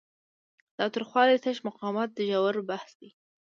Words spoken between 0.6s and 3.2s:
له تاوتریخوالي تش مقاومت ژور بحث دی.